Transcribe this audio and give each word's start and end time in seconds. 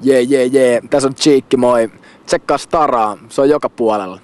Jee, 0.00 0.22
jee, 0.22 0.44
jee. 0.46 0.80
Tässä 0.90 1.08
on 1.08 1.14
Cheekki, 1.14 1.56
moi. 1.56 1.90
Tsekkaa 2.26 2.58
Staraa, 2.58 3.16
se 3.28 3.40
on 3.40 3.48
joka 3.48 3.68
puolella. 3.68 4.18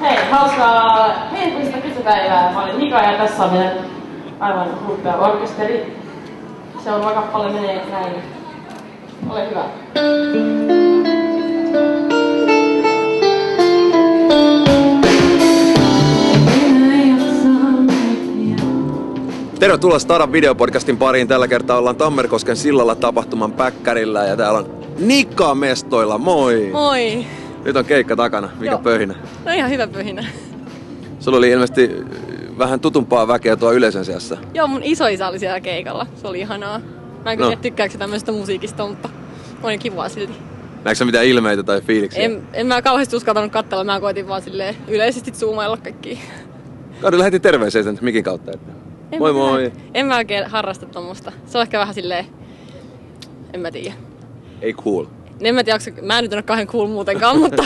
Hei, 0.00 0.30
hauskaa 0.30 1.08
henkilöstä 1.32 1.78
kysypäivää. 1.80 2.52
Mä 2.52 2.62
olen 2.62 2.76
Mika 2.76 2.96
ja 2.96 3.18
tässä 3.18 3.44
on 3.44 3.52
meidän 3.52 3.72
aivan 4.40 4.86
huppea 4.86 5.16
orkesteri. 5.16 5.96
Seuraava 6.84 7.14
kappale 7.14 7.52
menee 7.52 7.86
näin. 7.90 8.14
Ole 9.30 9.50
hyvä. 9.50 10.79
Tervetuloa 19.60 19.98
Staran 19.98 20.32
videopodcastin 20.32 20.96
pariin. 20.96 21.28
Tällä 21.28 21.48
kertaa 21.48 21.78
ollaan 21.78 21.96
Tammerkosken 21.96 22.56
sillalla 22.56 22.94
tapahtuman 22.94 23.52
päkkärillä 23.52 24.24
ja 24.24 24.36
täällä 24.36 24.58
on 24.58 24.84
Nikka 24.98 25.54
mestoilla. 25.54 26.18
Moi! 26.18 26.70
Moi! 26.72 27.26
Nyt 27.64 27.76
on 27.76 27.84
keikka 27.84 28.16
takana. 28.16 28.48
Mikä 28.58 28.72
Joo. 28.72 28.80
pöhinä? 28.80 29.14
No 29.44 29.52
ihan 29.52 29.70
hyvä 29.70 29.86
pyhinä. 29.86 30.26
Sulla 31.20 31.38
oli 31.38 31.50
ilmeisesti 31.50 31.90
vähän 32.58 32.80
tutumpaa 32.80 33.28
väkeä 33.28 33.56
tuo 33.56 33.72
yleisön 33.72 34.04
seassa. 34.04 34.36
Joo, 34.54 34.66
mun 34.66 34.82
isoisä 34.84 35.28
oli 35.28 35.38
siellä 35.38 35.60
keikalla. 35.60 36.06
Se 36.14 36.28
oli 36.28 36.40
ihanaa. 36.40 36.80
Mä 37.24 37.32
en 37.32 37.38
kyllä 37.38 37.50
no. 37.50 37.56
tykkääkö 37.62 37.98
tämmöisestä 37.98 38.32
musiikista, 38.32 38.86
mutta 38.86 39.08
oli 39.62 39.78
kivaa 39.78 40.08
silti. 40.08 40.32
Näetkö 40.84 40.94
sä 40.94 41.04
mitään 41.04 41.26
ilmeitä 41.26 41.62
tai 41.62 41.80
fiiliksiä? 41.80 42.22
En, 42.22 42.42
en 42.52 42.66
mä 42.66 42.82
kauheasti 42.82 43.16
uskaltanut 43.16 43.52
katsella, 43.52 43.84
mä 43.84 44.00
koitin 44.00 44.28
vaan 44.28 44.42
silleen 44.42 44.76
yleisesti 44.88 45.30
zoomailla 45.30 45.76
kaikki. 45.76 46.20
Kari 47.00 47.18
lähetti 47.18 47.40
terveisiä 47.40 47.82
sen 47.82 47.98
mikin 48.00 48.24
kautta. 48.24 48.50
Että. 48.54 48.79
En 49.12 49.18
moi 49.18 49.32
mä 49.32 49.38
moi! 49.38 49.72
En 49.94 50.06
mä 50.06 50.16
oikein 50.16 50.46
harrasta 50.46 50.86
tommosta. 50.86 51.32
Se 51.46 51.58
on 51.58 51.62
ehkä 51.62 51.78
vähän 51.78 51.94
silleen, 51.94 52.26
en 53.52 53.60
mä 53.60 53.70
tiedä. 53.70 53.94
Ei 54.62 54.72
cool. 54.72 55.04
En 55.40 55.54
mä 55.54 55.64
tiedä, 55.64 55.78
onko 55.86 56.06
mä 56.06 56.18
en 56.18 56.24
nyt 56.24 56.32
ole 56.32 56.42
kauhean 56.42 56.66
cool 56.66 56.86
muutenkaan, 56.86 57.38
mutta, 57.44 57.64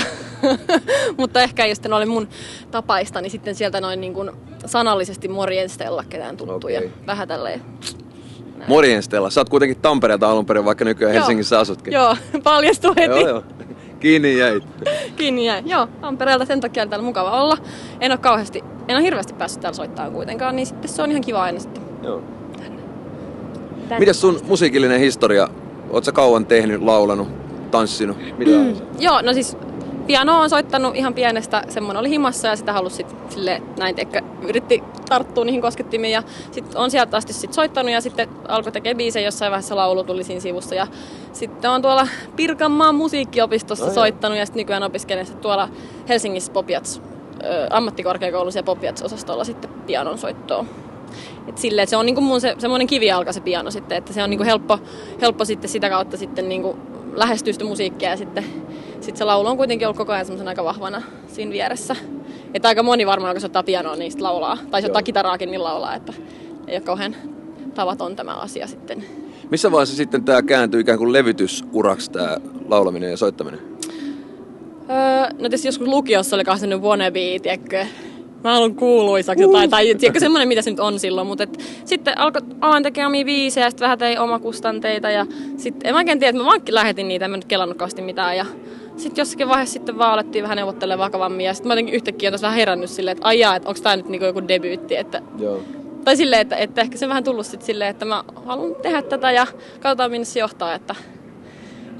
mutta 1.18 1.42
ehkä 1.42 1.66
jos 1.66 1.82
ne 1.82 1.94
oli 1.94 2.06
mun 2.06 2.28
tapaista, 2.70 3.20
niin 3.20 3.30
sitten 3.30 3.54
sieltä 3.54 3.80
noin 3.80 4.00
niin 4.00 4.14
kuin 4.14 4.30
sanallisesti 4.66 5.28
morjenstella 5.28 6.04
ketään 6.08 6.36
tuttuja. 6.36 6.78
Okei. 6.78 6.92
Vähän 7.06 7.28
tälleen. 7.28 7.62
Morjens 8.68 9.04
Stella. 9.04 9.30
Sä 9.30 9.40
oot 9.40 9.48
kuitenkin 9.48 9.80
Tampereelta 9.80 10.30
alun 10.30 10.46
perin, 10.46 10.64
vaikka 10.64 10.84
nykyään 10.84 11.14
Joo. 11.14 11.20
Helsingissä 11.20 11.58
asutkin. 11.58 11.92
Joo, 11.92 12.16
paljastui 12.44 12.94
heti. 12.96 13.20
joo, 13.20 13.28
joo. 13.28 13.42
Kiinni 14.00 14.38
jäit. 14.38 14.62
Kiinni 15.16 15.46
jäi. 15.46 15.62
Joo, 15.66 15.88
Tampereelta 16.00 16.44
sen 16.44 16.60
takia 16.60 16.82
on 16.82 16.88
täällä 16.88 17.04
mukava 17.04 17.42
olla. 17.42 17.58
En 18.00 18.12
ole 18.12 18.18
kauheasti, 18.18 18.64
en 18.88 18.96
ole 18.96 19.04
hirveästi 19.04 19.34
päässyt 19.34 19.60
täällä 19.60 19.76
soittamaan 19.76 20.12
kuitenkaan, 20.12 20.56
niin 20.56 20.66
sitten 20.66 20.90
se 20.90 21.02
on 21.02 21.10
ihan 21.10 21.22
kiva 21.22 21.42
aina 21.42 21.60
sitten. 21.60 21.82
Joo. 22.02 22.22
tänne 22.58 22.82
Mitäs 23.98 24.20
sun 24.20 24.40
musiikillinen 24.48 25.00
historia? 25.00 25.48
Oot 25.90 26.04
sä 26.04 26.12
kauan 26.12 26.46
tehnyt, 26.46 26.82
laulanut, 26.82 27.28
tanssinut? 27.70 28.16
Mitä 28.38 28.50
mm. 28.50 28.74
Joo, 28.98 29.22
no 29.22 29.32
siis 29.32 29.56
piano 30.06 30.40
on 30.40 30.50
soittanut 30.50 30.96
ihan 30.96 31.14
pienestä, 31.14 31.62
semmoinen 31.68 32.00
oli 32.00 32.10
himassa 32.10 32.48
ja 32.48 32.56
sitä 32.56 32.72
halusi 32.72 32.96
sit 32.96 33.06
sille 33.28 33.62
näin 33.78 33.94
teikö, 33.94 34.20
yritti 34.42 34.82
tarttua 35.08 35.44
niihin 35.44 35.60
koskettimiin 35.60 36.12
ja 36.12 36.22
sitten 36.50 36.78
on 36.80 36.90
sieltä 36.90 37.16
asti 37.16 37.32
sit 37.32 37.52
soittanut 37.52 37.92
ja 37.92 38.00
sitten 38.00 38.28
alkoi 38.48 38.72
tekemään 38.72 38.96
biisejä 38.96 39.26
jossain 39.26 39.50
vaiheessa 39.50 39.76
laulu 39.76 40.04
tuli 40.04 40.24
siinä 40.24 40.40
sivussa 40.40 40.74
ja 40.74 40.86
sitten 41.32 41.70
on 41.70 41.82
tuolla 41.82 42.08
Pirkanmaan 42.36 42.94
musiikkiopistossa 42.94 43.86
No 43.86 43.92
soittanut 43.92 44.38
ja 44.38 44.46
sitten 44.46 44.60
nykyään 44.60 44.82
opiskelen 44.82 45.26
sit 45.26 45.40
tuolla 45.40 45.68
Helsingissä 46.08 46.52
Popiats 46.52 47.02
ö, 47.44 47.66
ammattikorkeakoulussa 47.70 48.58
ja 48.58 48.62
Popiats-osastolla 48.62 49.44
sitten 49.44 49.70
pianon 49.70 50.18
soittoa. 50.18 50.64
Et 51.48 51.58
silleen, 51.58 51.82
että 51.82 51.90
se 51.90 51.96
on 51.96 52.06
niinku 52.06 52.20
mun 52.20 52.40
se, 52.40 52.54
semmoinen 52.58 52.86
kivijalka 52.86 53.32
se 53.32 53.40
piano 53.40 53.70
sitten, 53.70 53.98
että 53.98 54.12
se 54.12 54.22
on 54.22 54.30
niinku 54.30 54.44
helppo, 54.44 54.78
helppo 55.20 55.44
sitten 55.44 55.70
sitä 55.70 55.90
kautta 55.90 56.16
sitten 56.16 56.48
niinku 56.48 56.76
lähestyä 57.14 57.52
sitä 57.52 57.64
musiikkia 57.64 58.10
ja 58.10 58.16
sitten 58.16 58.44
sit 59.00 59.16
se 59.16 59.24
laulu 59.24 59.48
on 59.48 59.56
kuitenkin 59.56 59.88
ollut 59.88 59.98
koko 59.98 60.12
ajan 60.12 60.26
semmoisen 60.26 60.48
aika 60.48 60.64
vahvana 60.64 61.02
siinä 61.26 61.52
vieressä. 61.52 61.96
Että 62.54 62.68
aika 62.68 62.82
moni 62.82 63.06
varmaan, 63.06 63.34
kun 63.34 63.40
soittaa 63.40 63.62
pianoa, 63.62 63.96
niin 63.96 64.12
laulaa. 64.20 64.58
Tai 64.70 64.82
soittaa 64.82 65.02
kitaraakin, 65.02 65.50
niin 65.50 65.62
laulaa, 65.62 65.94
että 65.94 66.12
ei 66.66 66.76
ole 66.76 66.84
kauhean 66.84 67.16
tavaton 67.74 68.16
tämä 68.16 68.34
asia 68.34 68.66
sitten. 68.66 69.04
Missä 69.50 69.72
vaiheessa 69.72 69.96
sitten 69.96 70.24
tää 70.24 70.42
kääntyy 70.42 70.80
ikään 70.80 70.98
kuin 70.98 71.12
levytysuraksi 71.12 72.10
tää 72.10 72.40
laulaminen 72.68 73.10
ja 73.10 73.16
soittaminen? 73.16 73.60
Öö, 74.90 75.30
no 75.32 75.38
tietysti 75.38 75.68
joskus 75.68 75.88
lukiossa 75.88 76.36
oli 76.36 76.44
sellainen 76.44 76.82
wannabe, 76.82 77.38
tiedätkö, 77.42 77.86
mä 78.44 78.52
haluan 78.52 78.74
kuuluisaksi 78.74 79.42
jotain, 79.42 79.70
tai 79.70 79.94
tiedätkö, 79.94 80.20
semmoinen 80.20 80.48
mitä 80.48 80.62
se 80.62 80.70
nyt 80.70 80.80
on 80.80 80.98
silloin, 80.98 81.26
mutta 81.26 81.44
et, 81.44 81.60
sitten 81.84 82.18
alkoi 82.18 82.42
aloin 82.60 82.82
tekemään 82.82 83.08
omia 83.08 83.24
biisejä, 83.24 83.70
sitten 83.70 83.84
vähän 83.84 83.98
tein 83.98 84.20
omakustanteita, 84.20 85.10
ja 85.10 85.26
sitten 85.56 85.88
en 85.88 85.94
mä 85.94 85.98
oikein 85.98 86.18
tiedä, 86.18 86.30
että 86.30 86.42
mä 86.42 86.46
vaan 86.46 86.60
lähetin 86.68 87.08
niitä, 87.08 87.24
en 87.24 87.30
mä 87.30 87.36
nyt 87.36 87.44
kelannut 87.44 87.78
kauheasti 87.78 88.02
mitään, 88.02 88.36
ja 88.36 88.46
sitten 88.96 89.22
jossakin 89.22 89.48
vaiheessa 89.48 89.72
sitten 89.72 89.98
vaan 89.98 90.12
alettiin 90.12 90.42
vähän 90.42 90.56
neuvottelemaan 90.56 91.06
vakavammin, 91.06 91.46
ja 91.46 91.54
sitten 91.54 91.68
mä 91.68 91.72
jotenkin 91.72 91.94
yhtäkkiä 91.94 92.28
on 92.28 92.32
tässä 92.32 92.46
vähän 92.46 92.58
herännyt 92.58 92.90
silleen, 92.90 93.16
että 93.16 93.26
aijaa, 93.26 93.56
että 93.56 93.68
onko 93.68 93.80
tää 93.82 93.96
nyt 93.96 94.08
niinku 94.08 94.26
joku 94.26 94.48
debyytti, 94.48 94.96
että 94.96 95.22
Joo. 95.38 95.60
tai 96.04 96.16
silleen, 96.16 96.42
että, 96.42 96.56
että 96.56 96.80
ehkä 96.80 96.98
se 96.98 97.04
on 97.04 97.08
vähän 97.08 97.24
tullut 97.24 97.46
sitten 97.46 97.66
silleen, 97.66 97.90
että 97.90 98.04
mä 98.04 98.24
haluan 98.46 98.74
tehdä 98.82 99.02
tätä 99.02 99.32
ja 99.32 99.46
katsotaan 99.80 100.10
minne 100.10 100.24
se 100.24 100.40
johtaa, 100.40 100.74
että 100.74 100.94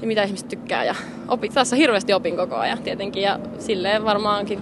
ja 0.01 0.07
mitä 0.07 0.23
ihmiset 0.23 0.47
tykkää. 0.47 0.83
Ja 0.83 0.95
opi, 1.27 1.49
tässä 1.49 1.75
hirveästi 1.75 2.13
opin 2.13 2.35
koko 2.35 2.55
ajan 2.55 2.77
tietenkin 2.77 3.23
ja 3.23 3.39
silleen 3.59 4.05
varmaankin 4.05 4.59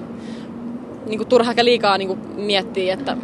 niin 1.05 1.17
kuin 1.17 1.27
turha 1.27 1.51
eikä 1.51 1.65
liikaa 1.65 1.97
niin 1.97 2.07
kuin 2.07 2.19
miettiä, 2.35 2.93
että 2.93 3.17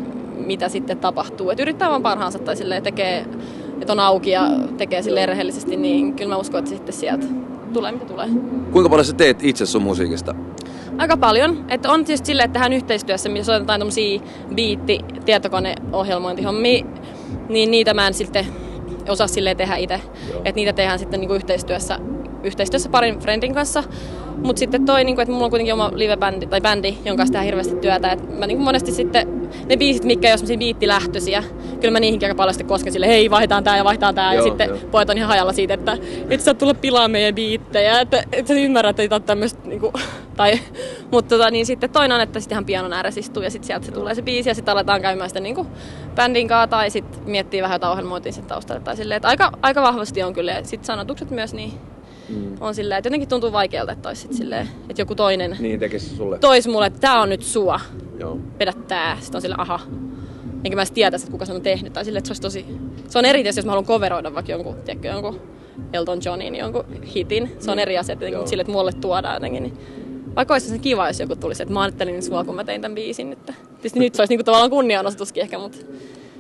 mitä 0.45 0.69
sitten 0.69 0.97
tapahtuu. 0.97 1.49
Et 1.49 1.59
yrittää 1.59 1.89
vaan 1.89 2.03
parhaansa 2.03 2.39
tai 2.39 2.55
silleen 2.55 2.83
tekee, 2.83 3.25
että 3.81 3.93
on 3.93 3.99
auki 3.99 4.29
ja 4.29 4.49
tekee 4.77 5.01
silleen 5.01 5.27
rehellisesti, 5.27 5.77
niin 5.77 6.13
kyllä 6.13 6.29
mä 6.29 6.37
uskon, 6.37 6.59
että 6.59 6.69
sitten 6.69 6.93
sieltä 6.93 7.25
tulee 7.73 7.91
mitä 7.91 8.05
tulee. 8.05 8.27
Kuinka 8.71 8.89
paljon 8.89 9.05
sä 9.05 9.13
teet 9.13 9.43
itse 9.43 9.65
sun 9.65 9.81
musiikista? 9.81 10.35
Aika 10.97 11.17
paljon. 11.17 11.65
Että 11.69 11.91
on 11.91 12.05
tietysti 12.05 12.27
silleen, 12.27 12.45
että 12.45 12.53
tehdään 12.53 12.73
yhteistyössä, 12.73 13.29
missä 13.29 13.45
soitetaan 13.45 13.79
tämmöisiä 13.79 14.19
biitti 14.55 14.99
tietokoneohjelmointihommia, 15.25 16.85
niin 17.49 17.71
niitä 17.71 17.93
mä 17.93 18.07
en 18.07 18.13
sitten 18.13 18.45
osaa 19.09 19.27
silleen 19.27 19.57
tehdä 19.57 19.75
itse. 19.75 20.01
Että 20.35 20.51
niitä 20.55 20.73
tehdään 20.73 20.99
sitten 20.99 21.19
niinku 21.19 21.33
yhteistyössä, 21.33 21.99
yhteistyössä 22.43 22.89
parin 22.89 23.19
friendin 23.19 23.53
kanssa. 23.53 23.83
Mutta 24.43 24.59
sitten 24.59 24.85
toi, 24.85 25.03
niinku, 25.03 25.21
että 25.21 25.31
mulla 25.31 25.45
on 25.45 25.49
kuitenkin 25.49 25.73
oma 25.73 25.91
live-bändi, 25.95 26.47
tai 26.47 26.61
bändi, 26.61 26.97
jonka 27.05 27.17
kanssa 27.17 27.31
tehdään 27.31 27.45
hirveästi 27.45 27.75
työtä. 27.75 28.11
Et 28.11 28.39
mä 28.39 28.47
niinku 28.47 28.63
monesti 28.63 28.91
sitten, 28.91 29.49
ne 29.65 29.77
biisit, 29.77 30.03
mitkä 30.03 30.27
ei 30.27 30.31
ole 30.31 30.37
semmosia 30.37 30.57
biittilähtöisiä, 30.57 31.43
kyllä 31.81 31.91
mä 31.91 31.99
niihinkin 31.99 32.27
aika 32.27 32.35
paljon 32.35 32.53
sitten 32.53 32.67
kosken 32.67 32.93
sille, 32.93 33.07
hei 33.07 33.29
vaihdetaan 33.29 33.63
tää 33.63 33.77
ja 33.77 33.83
vaihdetaan 33.83 34.15
tää. 34.15 34.33
Joo, 34.33 34.45
ja 34.45 34.51
sitten 34.51 34.69
joo. 34.69 34.77
pojat 34.91 35.09
on 35.09 35.17
ihan 35.17 35.29
hajalla 35.29 35.53
siitä, 35.53 35.73
että 35.73 35.97
et 36.29 36.41
sä 36.41 36.53
tulla 36.53 36.73
pilaa 36.73 37.07
meidän 37.07 37.35
biittejä, 37.35 37.99
että 37.99 38.23
et 38.31 38.47
sä 38.47 38.53
ymmärrät, 38.53 38.99
että 38.99 39.15
ei 39.15 39.19
tämmöstä 39.19 39.59
niinku, 39.63 39.93
tai, 40.37 40.59
mutta 41.11 41.35
tota, 41.35 41.51
niin 41.51 41.65
sitten 41.65 41.89
toinen 41.89 42.15
on, 42.15 42.21
että 42.21 42.39
sitten 42.39 42.55
ihan 42.55 42.65
pianon 42.65 42.93
ääressä 42.93 43.19
istuu 43.19 43.43
ja 43.43 43.51
sitten 43.51 43.67
sieltä 43.67 43.85
se 43.85 43.91
tulee 43.91 44.15
se 44.15 44.21
biisi 44.21 44.49
ja 44.49 44.55
sitten 44.55 44.71
aletaan 44.71 45.01
käymään 45.01 45.29
sitä 45.29 45.39
niinku 45.39 45.67
bändin 46.15 46.47
kanssa 46.47 46.67
tai 46.67 46.89
sitten 46.89 47.21
miettii 47.25 47.61
vähän 47.61 47.75
jotain 47.75 47.91
ohjelmointia 47.91 48.31
sen 48.31 48.45
taustalla 48.45 48.81
tai 48.81 48.97
silleen, 48.97 49.15
että 49.15 49.27
aika, 49.27 49.51
aika 49.61 49.81
vahvasti 49.81 50.23
on 50.23 50.33
kyllä 50.33 50.51
ja 50.51 50.63
sitten 50.63 50.85
sanotukset 50.85 51.31
myös 51.31 51.53
niin 51.53 51.73
mm. 52.29 52.57
on 52.59 52.75
silleen, 52.75 52.97
että 52.97 53.07
jotenkin 53.07 53.29
tuntuu 53.29 53.51
vaikealta, 53.51 53.91
että 53.91 54.09
olisi 54.09 54.27
silleen, 54.31 54.69
että 54.89 55.01
joku 55.01 55.15
toinen 55.15 55.57
Niin 55.59 55.79
tekisi 55.79 56.15
sulle. 56.15 56.39
tois 56.39 56.67
mulle, 56.67 56.85
että 56.85 56.99
tää 56.99 57.21
on 57.21 57.29
nyt 57.29 57.41
sua, 57.41 57.79
Joo. 58.19 58.37
vedä 58.59 58.73
tää. 58.87 59.17
Sitten 59.21 59.37
on 59.37 59.41
silleen, 59.41 59.59
aha. 59.59 59.79
Enkä 60.63 60.75
mä 60.75 60.81
edes 60.81 60.91
tietäisi, 60.91 61.23
että 61.23 61.31
kuka 61.31 61.45
sen 61.45 61.55
on 61.55 61.61
tehnyt. 61.61 61.93
Tai 61.93 62.05
silleen, 62.05 62.17
että 62.19 62.27
se 62.27 62.31
olisi 62.31 62.41
tosi... 62.41 62.77
Se 63.07 63.19
on 63.19 63.25
eri 63.25 63.39
tietysti, 63.43 63.59
jos 63.59 63.65
mä 63.65 63.71
haluan 63.71 63.85
coveroida 63.85 64.33
vaikka 64.35 64.51
jonkun, 64.51 64.75
tiedätkö, 64.75 65.07
jonkun 65.07 65.41
Elton 65.93 66.19
Johnin 66.25 66.55
jonkun 66.55 66.83
hitin. 67.15 67.51
Se 67.59 67.71
on 67.71 67.79
eri 67.79 67.97
asia, 67.97 68.13
että 68.13 68.27
Joo. 68.27 68.47
sille, 68.47 68.61
että 68.61 68.73
mulle 68.73 68.91
tuodaan 68.91 69.33
jotenkin. 69.33 69.63
Niin 69.63 69.77
vaikka 70.35 70.53
olisi 70.53 70.69
se 70.69 70.77
kiva, 70.77 71.07
jos 71.07 71.19
joku 71.19 71.35
tulisi, 71.35 71.63
että 71.63 71.73
mä 71.73 71.81
ajattelin 71.81 72.23
sua, 72.23 72.43
kun 72.43 72.55
mä 72.55 72.63
tein 72.63 72.81
tämän 72.81 72.95
biisin 72.95 73.29
nyt. 73.29 73.45
Tietysti 73.45 73.99
nyt 73.99 74.15
se 74.15 74.21
olisi 74.21 74.31
niinku 74.31 74.43
tavallaan 74.43 74.69
kunnianosoituskin 74.69 75.43
ehkä, 75.43 75.59
mutta 75.59 75.77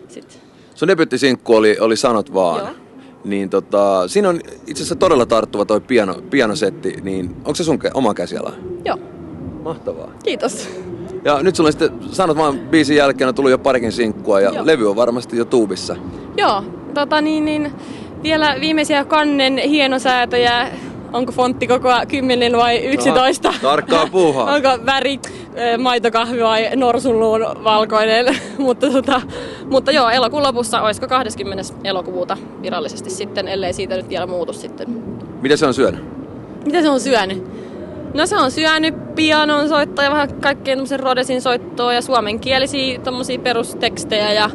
sit. 0.07 0.39
Sun 0.75 0.87
debyttisinkku 0.87 1.55
oli, 1.55 1.77
oli 1.79 1.95
Sanot 1.95 2.33
vaan. 2.33 2.59
Joo. 2.59 2.88
Niin 3.29 3.49
tota, 3.49 4.07
siinä 4.07 4.29
on 4.29 4.39
itse 4.45 4.73
asiassa 4.73 4.95
todella 4.95 5.25
tarttuva 5.25 5.65
toi 5.65 5.81
piano, 5.81 6.15
pianosetti, 6.29 6.97
niin 7.01 7.35
onko 7.37 7.55
se 7.55 7.63
sun 7.63 7.79
oma 7.93 8.13
käsiala? 8.13 8.53
Joo, 8.85 8.97
Mahtavaa. 9.63 10.11
kiitos. 10.23 10.69
Ja 11.25 11.43
nyt 11.43 11.55
sulla 11.55 11.67
on 11.67 11.73
sitten, 11.73 11.91
sanot 12.11 12.37
vaan 12.37 12.59
biisin 12.59 12.97
jälkeen 12.97 13.27
on 13.27 13.35
tullut 13.35 13.51
jo 13.51 13.57
parikin 13.57 13.91
sinkkua 13.91 14.41
ja 14.41 14.51
Joo. 14.53 14.65
levy 14.65 14.89
on 14.89 14.95
varmasti 14.95 15.37
jo 15.37 15.45
tuubissa. 15.45 15.95
Joo, 16.37 16.63
tota 16.93 17.21
niin, 17.21 17.45
niin 17.45 17.71
vielä 18.23 18.55
viimeisiä 18.61 19.05
kannen 19.05 19.57
hienosäätöjä. 19.57 20.69
Onko 21.13 21.31
fontti 21.31 21.67
koko 21.67 21.89
10 22.07 22.57
vai 22.57 22.85
11? 22.85 23.53
tarkkaa 23.61 24.07
puuhaa. 24.07 24.45
Onko 24.55 24.69
väri 24.85 25.19
ö, 25.23 25.48
maitokahvi 25.77 26.43
vai 26.43 26.75
norsunluun 26.75 27.41
valkoinen? 27.63 28.25
mutta, 28.57 28.89
tota, 28.89 29.21
mutta 29.65 29.91
joo, 29.91 30.09
elokuun 30.09 30.43
lopussa, 30.43 30.81
olisiko 30.81 31.07
20. 31.07 31.73
elokuuta 31.83 32.37
virallisesti 32.61 33.09
sitten, 33.09 33.47
ellei 33.47 33.73
siitä 33.73 33.95
nyt 33.95 34.09
vielä 34.09 34.27
muutu 34.27 34.53
sitten. 34.53 34.87
Mitä 35.41 35.57
se 35.57 35.65
on 35.65 35.73
syönyt? 35.73 36.03
Mitä 36.65 36.81
se 36.81 36.89
on 36.89 36.99
syönyt? 36.99 37.43
No 38.13 38.25
se 38.25 38.37
on 38.37 38.51
syönyt 38.51 39.15
pianon 39.15 39.69
soittoa 39.69 40.05
ja 40.05 40.11
vähän 40.11 40.33
kaikkea 40.41 40.75
tämmöisen 40.75 40.99
Rodesin 40.99 41.41
soittoa 41.41 41.93
ja 41.93 42.01
suomenkielisiä 42.01 42.99
tommosia 42.99 43.39
perustekstejä 43.39 44.33
ja 44.33 44.49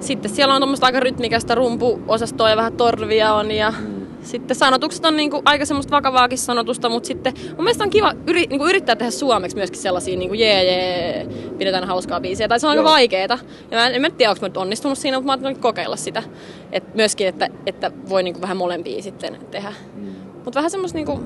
sitten 0.00 0.30
siellä 0.30 0.54
on 0.54 0.60
tuommoista 0.60 0.86
aika 0.86 1.00
rytmikästä 1.00 1.54
rumpuosastoa 1.54 2.50
ja 2.50 2.56
vähän 2.56 2.72
torvia 2.72 3.34
on 3.34 3.50
ja 3.50 3.72
sitten 4.22 4.56
sanotukset 4.56 5.04
on 5.04 5.16
niinku 5.16 5.42
aika 5.44 5.64
semmoista 5.64 5.90
vakavaakin 5.90 6.38
sanotusta, 6.38 6.88
mutta 6.88 7.06
sitten 7.06 7.34
mun 7.48 7.64
mielestä 7.64 7.84
on 7.84 7.90
kiva 7.90 8.12
yri, 8.26 8.46
niinku 8.46 8.66
yrittää 8.66 8.96
tehdä 8.96 9.10
suomeksi 9.10 9.56
myöskin 9.56 9.80
sellaisia 9.80 10.18
niinku 10.18 10.34
jee 10.34 10.64
jee, 10.64 11.26
pidetään 11.58 11.84
hauskaa 11.84 12.20
biisiä. 12.20 12.48
Tai 12.48 12.60
se 12.60 12.66
on 12.66 12.70
aika 12.70 12.84
vaikeeta. 12.84 13.38
Ja 13.70 13.78
mä 13.78 13.86
en, 13.86 13.94
en 13.94 14.00
mä 14.00 14.10
tiedä, 14.10 14.30
onko 14.30 14.40
mä 14.40 14.48
nyt 14.48 14.56
onnistunut 14.56 14.98
siinä, 14.98 15.16
mutta 15.16 15.26
mä 15.26 15.32
ajattelin 15.32 15.60
kokeilla 15.60 15.96
sitä. 15.96 16.22
Et 16.72 16.94
myöskin, 16.94 17.26
että, 17.28 17.48
että 17.66 17.90
voi 18.08 18.22
niinku 18.22 18.40
vähän 18.40 18.56
molempia 18.56 19.02
sitten 19.02 19.38
tehdä. 19.50 19.72
Mm. 19.94 20.14
Mutta 20.34 20.54
vähän 20.54 20.70
semmoista 20.70 20.98
niinku, 20.98 21.20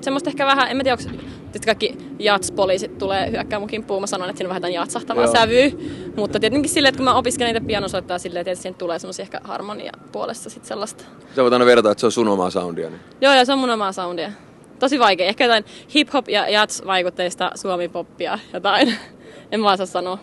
semmoista 0.00 0.30
ehkä 0.30 0.46
vähän, 0.46 0.70
en 0.70 0.76
mä 0.76 0.82
tiedä, 0.82 0.96
onko 1.00 1.18
kaikki 1.66 1.96
jatspoliisit 2.18 2.98
tulee 2.98 3.30
hyökkää 3.30 3.58
mun 3.58 3.68
kimppuun. 3.68 4.02
Mä 4.02 4.06
sanon, 4.06 4.30
että 4.30 4.38
siinä 4.38 4.48
on 4.48 4.50
vähän 4.50 4.62
tämän 4.62 4.72
jatsahtavaa 4.72 5.26
sävyä. 5.26 5.70
Mutta 6.18 6.40
tietenkin 6.40 6.70
silleen, 6.70 6.88
että 6.88 6.96
kun 6.96 7.04
mä 7.04 7.14
opiskelen 7.14 7.54
niitä 7.54 7.66
pianosoittaa 7.66 8.18
silleen, 8.18 8.48
että 8.48 8.62
siihen 8.62 8.74
tulee 8.74 8.98
semmoisia 8.98 9.22
ehkä 9.22 9.40
harmonia 9.44 9.92
puolesta 10.12 10.50
sit 10.50 10.64
sellaista. 10.64 11.04
Sä 11.36 11.42
voit 11.42 11.52
aina 11.52 11.66
verrata, 11.66 11.90
että 11.90 12.00
se 12.00 12.06
on 12.06 12.12
sun 12.12 12.28
omaa 12.28 12.50
soundia. 12.50 12.90
Niin. 12.90 13.00
Joo, 13.20 13.34
ja 13.34 13.44
se 13.44 13.52
on 13.52 13.58
mun 13.58 13.70
omaa 13.70 13.92
soundia. 13.92 14.32
Tosi 14.78 14.98
vaikea. 14.98 15.26
Ehkä 15.26 15.44
jotain 15.44 15.64
hip-hop 15.94 16.28
ja 16.28 16.48
jazz-vaikutteista 16.48 17.50
suomi-poppia 17.54 18.38
jotain. 18.52 18.94
en 19.52 19.60
mä 19.60 19.76
saa 19.76 19.86
sanoa. 19.86 20.18